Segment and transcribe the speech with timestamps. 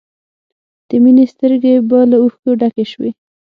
[0.87, 3.11] د مینې سترګې به له اوښکو ډکې شوې